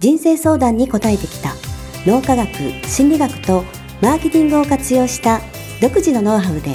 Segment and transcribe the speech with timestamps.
[0.00, 1.52] 人生相談に応えてきた
[2.06, 2.48] 脳科学、
[2.88, 3.64] 心理学と
[4.00, 5.42] マーケティングを活用した
[5.82, 6.74] 独自のノウハウで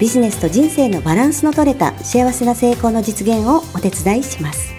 [0.00, 4.74] ビジネスと人生のバランスの取れた幸せな成功の実現をお手伝いします。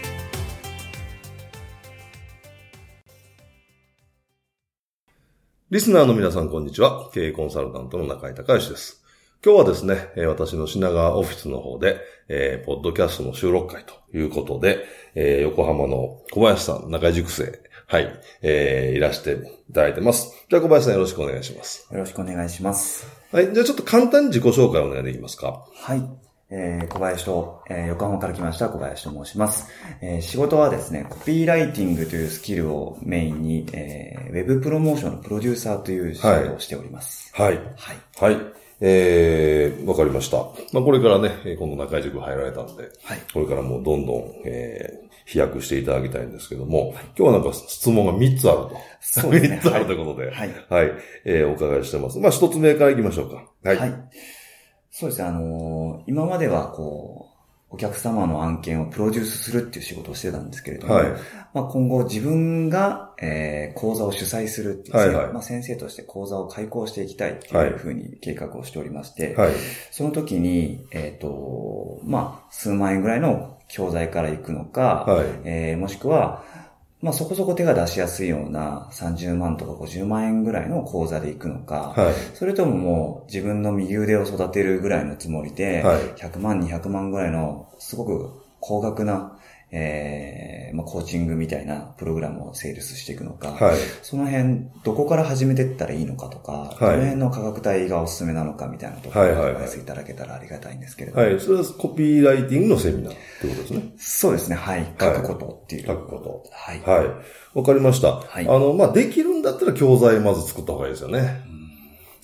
[5.69, 7.09] リスナーの皆さんこんにちは。
[7.13, 9.05] 経営コンサルタントの中井隆義です。
[9.41, 19.33] 今日はですね、私の品川オフィスの方で、えー、ポッドキャストの収録会ということで、えー、横浜の小林さん、中井塾生、はい、えー、いらして
[19.69, 20.45] いただいてます。
[20.49, 21.87] じゃあ小林さんよろしくお願いします。
[21.91, 23.07] よろしくお願いします。
[23.31, 25.65] はい、じゃあちょっと簡単に自己紹介をお願いできますか。
[25.73, 26.03] はい。
[26.51, 29.67] えー、小林と、えー、横浜から来ました小林と申します、
[30.01, 30.21] えー。
[30.21, 37.31] 仕事はですね、コピーライティングというスキルをメインに、えー、ウェブプロモーションのプロデューサーという仕事をしております。
[37.33, 37.55] はい。
[37.55, 37.65] はい。
[38.17, 38.35] はい。
[38.35, 40.37] はいえー、わかりました。
[40.73, 48.77] まあ、これからね、今度中井塾入られたんで、はい、これからもうどんどん、えー、飛躍していただきたいんですけども、はい、今日はなんか質問が3つあると。
[49.01, 49.61] そうですね。
[49.63, 50.49] 3つあるということで、はい。
[50.69, 50.91] はい。
[51.23, 52.19] えー、お伺いしてます。
[52.19, 53.45] まあ、1つ目から行きましょうか。
[53.63, 53.77] はい。
[53.77, 53.93] はい。
[54.91, 57.24] そうですね、あのー、今まではこう、
[57.75, 61.07] お客様の案件をプロデュースするっていう仕事をしてたんですけれども、はい、
[61.53, 69.51] まあ、今後自分が、えー、講座を主催するっていう、はいはい、まあ、先生として講座を開講していきたいっていうふうに計画をしておりまして、はい、
[69.91, 76.45] その時に、えっ、ー、と、まあ、数万円ぐらいの教材から行くのか、はい、えー、もしくは、
[77.05, 89.34] まあそこそこ手が出しやすいような30万とか50万円ぐらいの講座で行くのか、はい、それとももう自分の右腕を育てるぐらいのつもりで、100万、200万ぐらいのすごく高額な
[89.77, 101.23] えー、まあ、コーチングみたいなプログラムをセールスしていくのか、はい、その辺、どこから始めていったらいいのかとか、はい、どの辺の価格帯がおすすめなのかみたいなところをアドバイスいただけたらありがたいんですけれども。
[101.23, 103.93] はい、それはコピーライティングのセミナーってことですね？
[103.97, 104.93] そうですね、はい。
[104.97, 105.87] 書くことっていう。
[105.87, 106.49] 書くこと。
[106.53, 106.79] はい。
[106.79, 107.57] はい。
[107.57, 108.13] わかりました。
[108.21, 108.47] はい。
[108.47, 111.41] あの、まあ、できるんだったら教材まず作った方がいいですよね。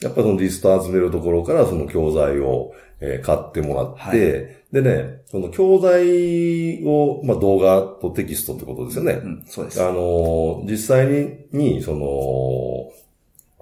[0.01, 2.73] やっぱそのリスト集めるところからその教材を、
[3.03, 4.21] え買ってもらって、はい、
[4.71, 9.13] でね、その教材を、まあ、動画とテキストってことですよね。
[9.13, 9.83] うん、そうです。
[9.83, 12.91] あの、実際に、に、その、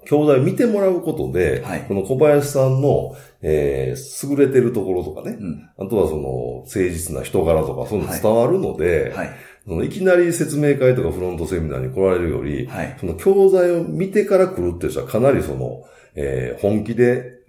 [0.05, 9.35] 教材を見てもらうことで、はい、この小林さんの、えー、優れてるところとかね、うん、あとはその、誠実な人柄とか、そういうの伝わるので、はい、はい。
[9.65, 15.83] そのいきなり説明会とかフロントセミナーに来られるより、はい、その教材を見てから来るっていう人はかなりその、
[16.21, 17.39] えー、本気で、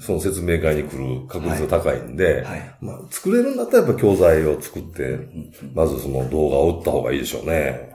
[0.00, 2.42] その説明会に来る確率が高いんで、はい。
[2.44, 5.18] はい、まあ、作れるんだったらやっぱ教材を作って、
[5.74, 7.90] まずその動画を打った方がいいでしょうね。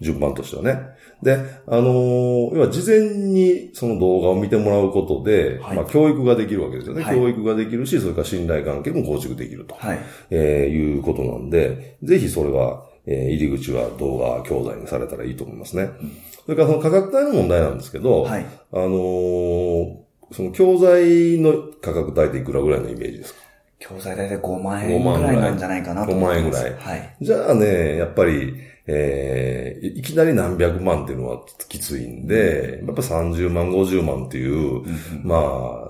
[0.00, 0.78] 順番としてはね。
[1.22, 1.34] で、
[1.66, 9.98] あのー、要は事前にその動画を見てもらうことで、はい、まあ教育ができるわけですよね、はい、教育ができるし、それから信頼関係も構築できると、はい、
[10.30, 15.90] えー、いうことなんで、ぜひそれは、えー、入り口は動画教材にされたらいいと思いますね。
[16.00, 16.12] うん
[16.48, 19.96] それからその価格帯の問題なんですけど、はい、あのー、
[20.32, 23.40] その教材の価格帯っていくらぐらいのイメージですか？
[23.78, 26.38] 教材代で5万円ぐらいなんじゃないかなと思います。
[26.40, 26.74] 5万円ぐらい。
[26.74, 27.16] はい。
[27.20, 28.54] じゃあね、やっぱり、
[28.90, 34.86] えー、いきなり何百万っていうのはきついんで、やっぱ30万、50万っていう、うん、
[35.22, 35.36] ま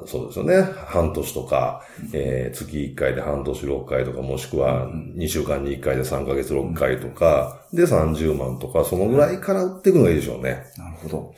[0.03, 0.62] あ、そうですよね。
[0.86, 10.65] 半年とか、えー、月1回で半年6回とか、もしくは2週間に1回で3ヶ月6回とか、で30万とか、そのぐらいから売っていくのがいいでしょうね。
[10.76, 11.34] なるほど。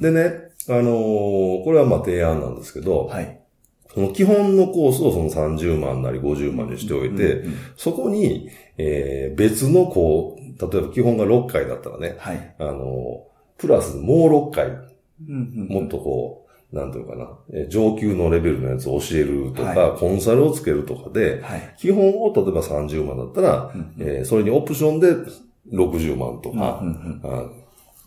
[0.00, 0.32] でね、
[0.70, 3.41] あのー、これはまあ提案なんですけど、はい。
[3.94, 7.44] その基本のコースをその30万なり50万にしておいて、
[7.76, 8.48] そこに、
[8.78, 10.42] えー、別のこう、
[10.72, 12.54] 例えば基本が6回だったらね、はい。
[12.58, 13.26] あの、
[13.58, 14.70] プラスもう6回、
[15.28, 25.14] もっとこう、なんていうかな、え上級のレベルのやつを教えるとか、はい、コンサルをつけるとかで、はい、基本を例えば30万だったら、うん、えー、それにオプションで
[25.70, 27.44] 60万とか、うん、あ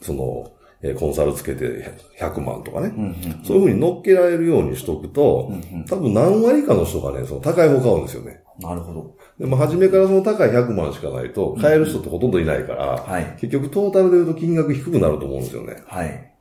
[0.02, 0.52] その、
[0.88, 8.42] えコンサルつけて100万とかね、うんうんうん、そういうふうに乗っけられるようにしとくと、うんうん、多分何割かの人がね、その高い方買うんですよね。
[8.60, 9.16] なるほど。
[9.40, 15.84] でも、初めからその高い100万しかないと、買える人ってほとんどいないから、はい、結局トータルで言うと金額低くなると思うんですよね。
[15.88, 16.32] はい。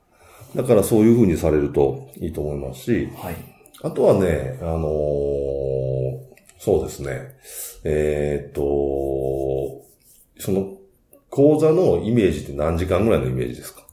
[0.55, 3.35] だからそういう風にされるといいと思いますし、はい。
[3.81, 4.85] あとはね、あのー、
[6.59, 7.35] そうですね、
[7.83, 8.61] えー、っと、
[10.39, 10.73] その、
[11.29, 13.84] 講座のイメージって何時間ぐらいのイメージですか？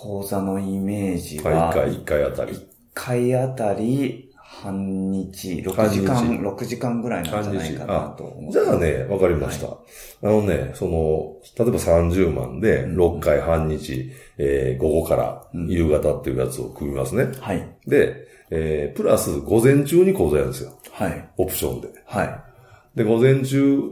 [0.00, 2.52] 講座のイメージは、1回、1回あたり。
[2.54, 9.66] 1回あたり、半日、6時間、6時間ぐらいなんじゃないかなと思じゃあね、わかりました。
[9.66, 9.76] はい、
[10.22, 17.28] あのね、その、例えば30万で6回半日、えー、午後から夕方っていうやつを組みますね。
[17.38, 17.76] はい。
[17.86, 20.78] で、えー、プラス午前中に講座やるんですよ。
[20.92, 21.28] はい。
[21.36, 21.88] オプションで。
[22.06, 22.96] はい。
[22.96, 23.82] で、午前中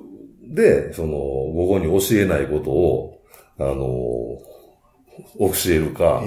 [0.43, 3.15] で、その、午後に教えないことを、
[3.61, 4.39] あの
[5.39, 6.23] 教えるか、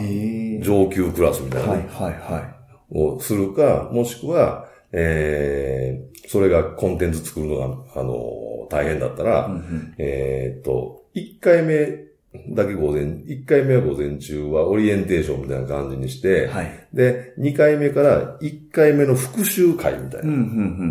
[0.61, 1.87] 上級クラスみたいな、ね。
[1.91, 2.97] はい、はい、はい。
[2.97, 7.65] をするか、もしくは、えー、それがコンテンツ作るのが、
[7.95, 12.11] あの、大変だったら、うんうん、えっと、1回目
[12.49, 20.35] だけ午前、1回目は午前中はオリエンテーションみたいな感じにして、はい、で、2回目から1回目の復習会みたいなイ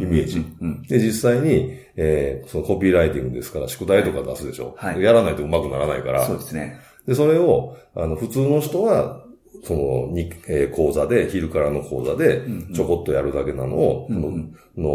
[0.07, 0.45] メージ。
[0.87, 4.75] で、実際に、えー、そのコピーライティングですから宿題とか出すでしょ。
[4.77, 6.27] はい、やらないと上手くならないから。
[6.27, 6.79] そうですね。
[7.11, 9.25] で、それを、あの、普通の人は、
[9.65, 12.43] その、に、えー、講座で、昼からの講座で、
[12.73, 14.89] ちょこっとやるだけなのを、うんうん、の、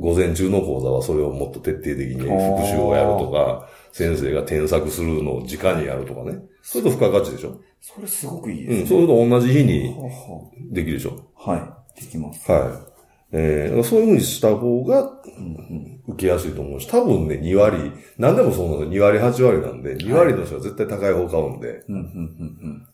[0.00, 2.28] 午前中の講座はそれをもっと徹底的に復
[2.66, 6.40] 習をやるとか、先生が添削するのを直にやるとかね。
[6.60, 7.60] それと付加価値でしょ？
[7.80, 8.80] それすごくいいですね。
[8.80, 9.94] うん、それと同じ日に
[10.72, 11.30] できるでしょ？
[11.36, 11.56] は
[11.96, 12.50] い、できます。
[12.50, 12.93] はい。
[13.36, 15.10] えー、そういうふうにした方が、
[16.06, 19.10] 受けやすいと思うし、多分ね、2割、何でもそうなんですよ。
[19.10, 21.82] 2割、8割なんで、2割の人は絶対高い方買うんで、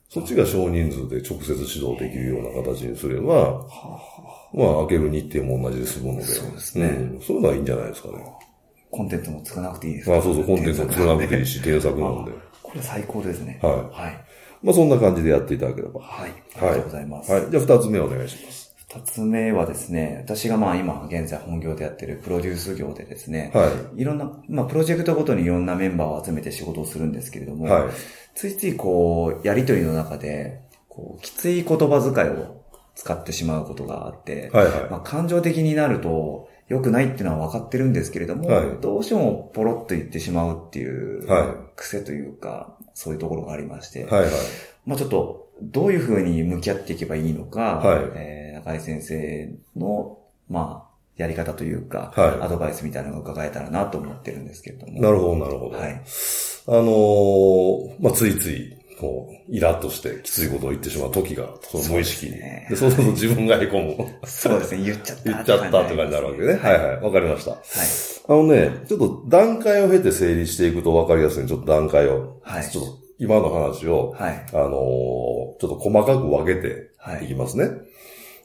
[0.09, 3.67] そっちが少人数で直接指導できるような形にすれば、
[4.55, 7.21] まあ、開ける日程も同じで済むので、そうですね、うん。
[7.21, 8.25] そういうのはいいんじゃないですかね。
[8.91, 12.33] コンテンツも作らなくていいですか、ね、あそうそう、コンテンツも作らなくていいし、添削なんで。
[12.63, 13.61] これ最高ですね。
[13.63, 13.73] はい。
[13.75, 14.25] はい。
[14.63, 16.01] まあ、そんな感じでやっていただければ。
[16.01, 16.31] はい。
[16.57, 17.31] ありがとうございます。
[17.31, 17.43] はい。
[17.51, 18.70] じゃあ、二つ目お願いします。
[18.93, 24.03] 二つ目はですね、私がまあ今現在本業でやってるプロデュース業でですね、はい。
[24.03, 27.91] いろんな、まあプロジェクトごとにいろんなメンバーを集めて仕事をするんですけれども、はい。
[28.35, 32.65] ついついこう、やりとりの中で、こう、きつい言葉遣いを
[32.97, 34.91] 使ってしまうことがあって、はいはい。
[34.91, 41.27] まあ感情的になると、良くないっていうのは分かってるんですけれども、はい、どうしてもポロッと言ってしまうっていう、
[41.77, 44.31] 癖というか、そういうところがありまして、はいはい。
[44.85, 48.05] まあちょっと、どういうふうに向き合っていけばいいのか、はい。
[48.15, 50.19] えー中井先生の、
[50.49, 55.01] まあ、やり方というか、はい、アドバイスみたいなのが伺えたらなと思ってるんですけれども。
[55.01, 55.79] なるほど、なるほど。
[55.79, 55.93] はい。
[55.93, 62.33] あのー、まあ、ついつい、こう、イラッとしてきついことを言ってしまう時が、その無意識に。
[62.33, 64.19] そうね、でそうすると自分が凹む。
[64.25, 65.25] そうですね、言っちゃった。
[65.25, 66.47] 言っちゃったって感じになるわけね。
[66.47, 67.01] はい、はい、はい。
[67.01, 67.51] わかりました。
[67.53, 67.61] はい。
[68.29, 72.39] あのね、ちょっと段階を経て整理していくとわかりやすいちょっと段階を。
[72.43, 72.71] はい。
[72.71, 74.47] ちょっと今の話を、はい。
[74.53, 76.91] あのー、ちょっと細かく分けて
[77.25, 77.65] いきますね。
[77.65, 77.77] はい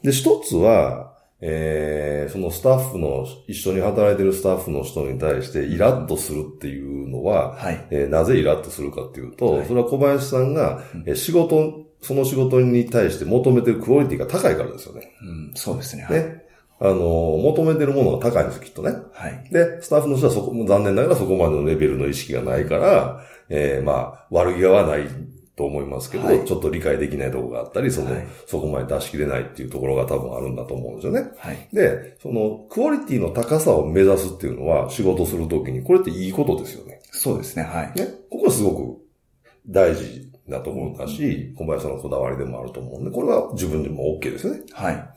[0.02, 15.12] で、一つは、えー、そのスタッフの、一緒に働いてるスタッフの人に対してイラッとするっていうのは、はい、えー、なぜイラッとするかっていうと、はい、それは小林さんが、え仕事、その仕事に対して求めてるクオリティが高いからですよね。
[15.22, 16.06] うん、そうですね。
[16.08, 16.42] ね。
[16.78, 18.92] あの、求めてるものが高いんですきっとね。
[19.12, 19.48] はい。
[19.50, 25.06] で、スタッフの人はそこ、残念ながらそこまでのレベルの意識がないから、えー、まあ、悪気はない
[25.56, 31.30] と思いますけど、はい、ちょっと理解できないところがあったり、その、はい、そこまで出し切れないっていうところが多分あるんだと思うんですよね。
[31.38, 37.00] はい、で、その、クオリティの高さを目指すっていうのは、仕事するときに、これっていいことですよね。
[37.10, 37.98] そうですね、はい。
[37.98, 39.06] ね、ここはすごく
[39.66, 44.60] 大事だと思うんだし、小林さんのこだわりでもあると思うんで、これは自分でも OK ですよね。
[44.72, 45.08] はい。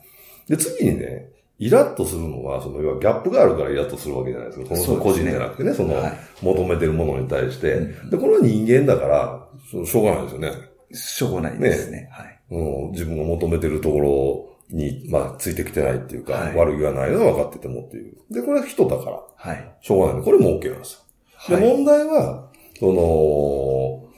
[0.48, 1.28] で、次にね、
[1.60, 4.76] イラッとするのは、その、要はギャップがあるからイラッとするわけじゃないですか。
[4.76, 5.94] その個人じゃなくてね、その、
[6.40, 7.78] 求めてるものに対して。
[8.10, 9.46] で、これは人間だから、
[9.84, 10.52] しょうがないですよね。
[10.92, 11.98] しょうがないですね。
[11.98, 12.40] ねはい。
[12.50, 12.90] うん。
[12.92, 18.14] 自分が求めてるところに、まあ、ついてきてないっていうか、はい、悪気がないのは分かっててもっていう。
[18.30, 19.20] で、これは人だから。
[19.36, 19.74] はい。
[19.82, 20.22] しょうがない。
[20.22, 21.04] これも OK なんです
[21.50, 21.58] よ。
[21.58, 22.48] で、問題は、
[22.78, 24.09] その、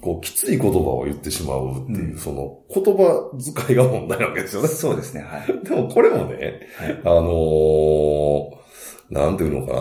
[0.00, 3.30] こう、きつい言葉を言ってしまうっていう、うん、その、言葉
[3.66, 4.68] 遣いが問題なわけですよね。
[4.68, 5.46] そうですね、はい。
[5.66, 8.50] でもこれもね、はい、あのー、
[9.10, 9.78] なんていうのかな、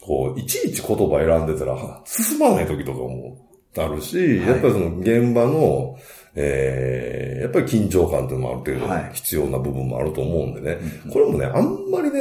[0.00, 3.36] こう、いちいち言葉選んでたら、進まない時とかも
[3.76, 5.96] あるし、やっぱりその現場の、
[6.34, 10.70] ええー、やっぱり緊張感っていうのもある程度必要な部分もあると思うんでね。
[10.70, 10.80] はい、
[11.12, 12.20] これもね、あんまりね、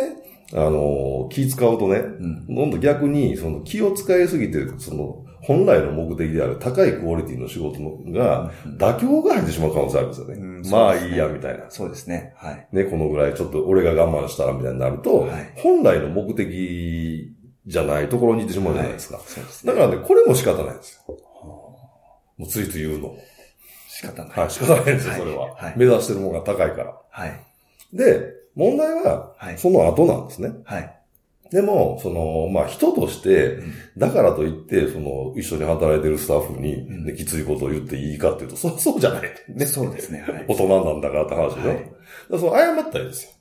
[0.54, 10.34] あの、気使うとね、うん、どんどん逆に、その気を使いすぎて、その、本来の目的である高いクオリティの仕事のが、妥協が入ってしまう可能性あるんですよね。
[10.36, 11.66] うん、まあいいや、みたいな。
[11.70, 12.34] そうですね。
[12.38, 12.68] はい。
[12.72, 17.34] ね、このぐらいちょっと俺が我慢したらみたいになると、はい、本来の目的
[17.66, 19.18] じゃないところに行ってしまうじゃないですか。
[19.18, 19.74] はい、そうですね。
[19.74, 21.18] だからね、これも仕方ないんですよ。
[22.38, 23.16] もうついつい言うの。
[23.88, 24.40] 仕方ない。
[24.40, 25.56] はい、仕方ないんですよ、それは。
[25.56, 25.74] はい。
[25.78, 26.98] 目指してるものが高いから。
[27.10, 27.34] はい。
[27.94, 30.52] で、問題は、その後なんですね。
[30.64, 30.99] はい。
[31.52, 33.60] でも、その、まあ、人として、
[33.98, 39.22] だからといって、その、一緒に働いてるスタッフに、ね、きついことを言っていいかっていうと、そそうじゃない。
[39.50, 39.66] ね。
[39.68, 40.24] そうですね。
[40.28, 41.70] はい、大人なんだからって話でしょ。
[41.70, 41.92] はい、
[42.32, 43.32] だその謝ったらいいですよ。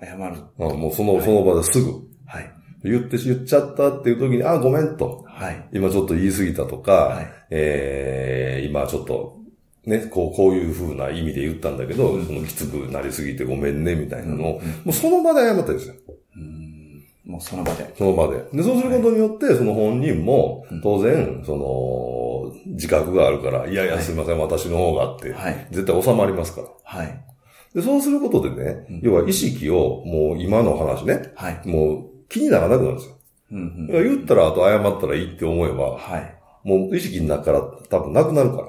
[0.00, 0.36] 謝る。
[0.58, 1.90] うん、もうその、その場ですぐ。
[2.26, 2.50] はい。
[2.84, 5.24] 言って、言っちゃったっていう時に、あ、ごめんと。
[5.26, 5.68] はい。
[5.72, 9.38] 今ちょっと言い過ぎたとか、はい、えー、今ちょっと、
[9.84, 15.94] ね、こう、こういう風な意味で言ったんだけど、うん、そのきつくなりすぎてごめんね、みたいなのを、うん、もうその場で謝ったんですよ。
[17.36, 17.92] もうその場で。
[17.96, 18.38] その場で。
[18.52, 25.34] で、そうすることによって、その本人も、当然、その、自覚があるから、いやいや、すいません、私の方がって、
[25.70, 26.68] 絶対収まりますから。
[26.82, 27.24] はい。
[27.74, 31.68] で、そうすることでね、要は意識を、もう今の話ね、はい。
[31.68, 33.16] もう気にならなくなるんですよ。
[33.52, 36.34] うんうん、言ったら、あと謝ったらいいって思えば、はい。
[36.64, 38.68] もう意識の中から多分なくなるから。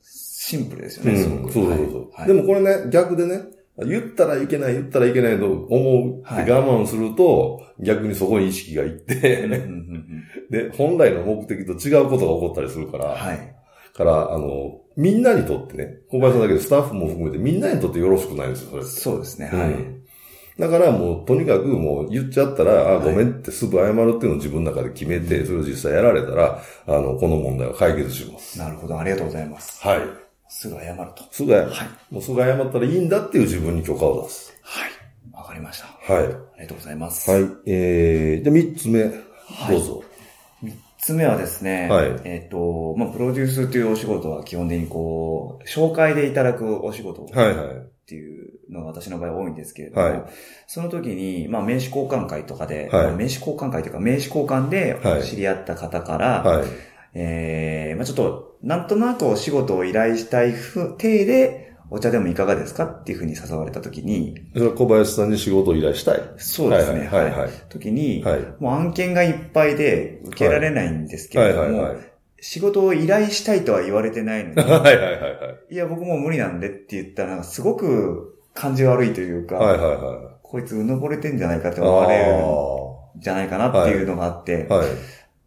[0.00, 2.10] シンプルですよね、うん、そうそうそう。
[2.12, 3.42] はい、でもこれね、逆でね、
[3.84, 9.48] 言ったらいけない、言ったらいけないと思うって我慢すると、はい、逆にそこに意識がいって
[10.50, 13.56] で、本来の目的と違うことが起こったりするから、はい。
[13.94, 19.70] から、あの、みんなにとってね、小林さんだけでスタッフも含めてみんなにとってよろしくないんですよ、それそうですね、はい。
[19.70, 19.96] うん
[20.58, 28.58] だからもう、とにかくもう言っちゃったら、あ、ごめんってすぐ謝るっていうのを自分の中で決めて、それを実際やられたら、あの、この問題は解決します。
[28.58, 29.86] なるほど、ありがとうございます。
[29.86, 30.25] はい。
[30.58, 31.22] すぐ謝ると。
[31.30, 31.70] すぐ謝る。
[31.70, 31.88] はい。
[32.10, 34.54] もうすぐ謝ったらいいんだっていう自分に許可を出す。
[34.62, 34.90] はい。
[35.36, 35.86] わかりました。
[36.14, 36.24] はい。
[36.24, 37.30] ありがとうございます。
[37.30, 37.42] はい。
[37.66, 39.04] えー、で、三つ目。
[39.04, 40.02] どうぞ。
[40.62, 42.06] 三、つ目はですね、はい。
[42.24, 47.76] えっ、ー、と、まあ、プロデュースというお仕事は基本的にこう、紹介でいただくお仕事はいはい。
[47.76, 50.24] っていうのが私の場合多いんですけれども、はい、
[50.66, 56.68] その時に、まあ、名刺交換会とかで、はい、名刺交換会というか、名刺交換で知り合った方から、はい、
[57.12, 60.52] えー、まあ、ちょっと、なんとなくお仕事を依頼したい
[60.98, 64.34] 体で、お茶でもいかがですかっていうふうに誘われたときに。
[64.76, 67.06] 小林さんに仕事を依頼したいそうですね。
[67.06, 67.50] はいはい、はい。
[67.68, 72.06] 時に、はい、もう案件がいっぱいで受けられないんですけれども、はいはいはいはい
[72.38, 74.56] 仕事を依頼したいとは言われてないのに。
[74.60, 75.28] はいはいはいは
[75.70, 75.74] い。
[75.74, 80.36] いや、僕も無理なんでって言ったら、すごく感じ悪いというか、はいはいはい。
[80.42, 82.36] こいつうぬぼれてんじゃないかって思われる
[83.16, 84.86] んじゃないかなっていうのがあって、はい、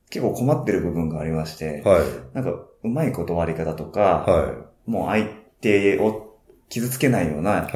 [0.10, 2.02] 結構困ってる部分がありまして、はい、
[2.34, 4.54] なんかうまい断り方とか、は
[4.88, 5.28] い、もう相
[5.62, 6.38] 手を
[6.70, 7.68] 傷つけないような、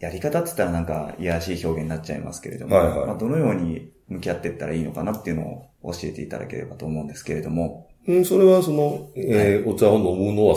[0.00, 10.56] やり方って言ったらなんかいやらしい表現になっちゃいますけれども、はいはい、まあ、どのように向き合っていったらいいのかなっていうのを教えていただければと思うんですけれども、うん、それはその、えー、はい、お茶を飲むのは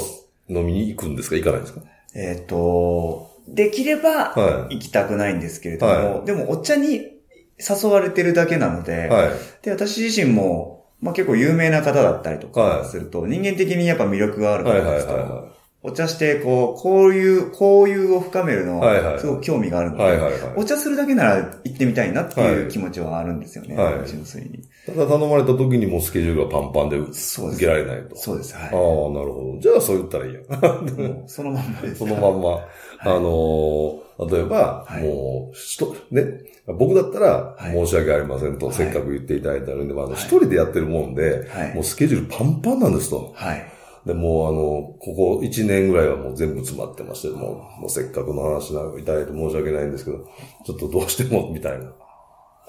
[0.50, 1.82] 飲みに行くんですか行かないんですか？
[2.14, 4.34] えっ、と、できれば
[4.70, 7.18] 行きたくないんですけれども、はい、でもお茶に
[7.58, 9.32] 誘われてるだけなので、はい、
[9.62, 15.57] で、私自身も、まあ結構有名な方だったりとかすると、人間的にやっぱ魅力があるからですと、
[15.88, 24.60] お茶して、こう、こういう、交友を深めるのは、すごく興味があるので、はいはいはい、お茶するだけなら行ってみたいなっていう気持ちはあるんですよね、はい、純粋に。
[24.86, 27.16] ただ頼まれた時にもスケジュールがパンパンで受
[27.58, 28.18] けられないと。
[28.18, 28.54] そうです。
[28.56, 29.60] はい、ああ、なるほど。
[29.62, 30.42] じゃあそう言ったらいいや。
[31.28, 31.96] そのまんまです。
[31.96, 32.50] そのまんま。
[32.50, 32.64] はい、
[33.04, 35.54] あのー、例えば、はい、も
[36.12, 36.24] う、ね、
[36.66, 43.32] 僕だったら、申し訳ありませんと、せっかく言っていただいてあるんで、まあ、一人でやってるもんで、もうスケジュールパンパンなんですと。
[43.34, 43.77] はい。
[44.08, 50.26] で、もうあの、ここ1年ぐらいはもう全部詰まってまして、もう、もうせっかくの話いただいて申し訳ないんですけど、
[50.66, 51.92] ちょっとどうしても、みたいな。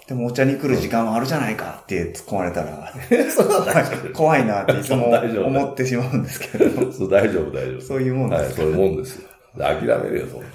[0.09, 2.93] でもお茶に来る時間はあるじゃないかって突っ込まれたら、
[4.15, 5.11] 怖いなっていつも
[5.47, 6.91] 思ってしまうんですけど。
[6.93, 7.81] そう、大丈夫、大丈夫。
[7.83, 9.29] そういうもんですはい、そういうもんですよ。
[9.59, 10.47] 諦めるよ、そんな。
[10.47, 10.53] わ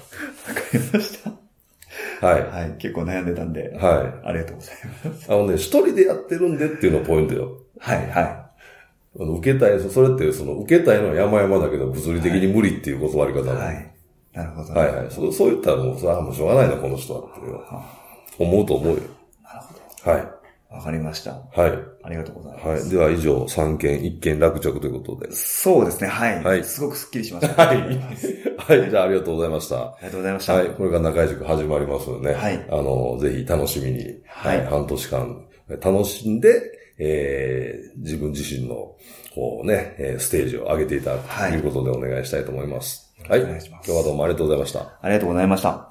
[0.54, 1.30] かりました。
[2.26, 2.42] はい。
[2.42, 2.74] はい。
[2.78, 3.76] 結構悩んでたんで。
[3.76, 4.28] はい。
[4.28, 4.74] ありがとうござい
[5.04, 5.32] ます。
[5.32, 7.52] あのね、一人でやってるんでっていうのがポイントよ。
[7.78, 8.43] はい、はい。
[9.14, 13.94] 受けたい、それってその受けたいのは山々だけど物理的に無理っていう断り方はい。
[14.32, 14.74] なるほど。
[14.74, 15.10] はいはい。
[15.10, 19.02] そう、そう言ったらもう、さあもうしょうがないな、この人はって思うと思うよ。
[19.42, 20.10] なるほど。
[20.10, 20.44] はい。
[20.74, 21.34] わかりました。
[21.54, 21.94] はい。
[22.02, 22.68] ありがとうございます。
[22.68, 22.90] はい。
[22.90, 25.32] では以上、3件、1件落着ということで。
[25.32, 26.42] そうですね、はい。
[26.42, 26.64] はい。
[26.64, 27.66] すごくスッキリしました。
[27.66, 27.78] はい。
[27.78, 28.90] はい。
[28.90, 29.76] じゃあありがとうございました。
[29.76, 30.54] ありがとうございました。
[30.54, 30.66] はい。
[30.70, 32.34] これから中井塾始まりますのでね。
[32.34, 32.66] はい。
[32.68, 34.66] あの、ぜひ楽しみに、はい。
[34.66, 35.46] 半年間、
[35.80, 38.96] 楽しんで、えー、自分自身の、
[39.34, 43.12] こうね、ステージを上げていただくということでお願いしたいと思います。
[43.28, 43.42] はい。
[43.42, 43.86] お願いします。
[43.90, 44.98] 今日はどうもありがとうございました。
[45.00, 45.90] ありがとうございました。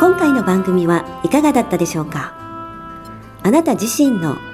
[0.00, 2.34] 今回の番組はいかがだったでしょうか？
[3.42, 4.36] あなた自身の